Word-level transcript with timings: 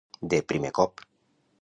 De 0.35 0.39
primer 0.53 0.71
cop. 0.79 1.07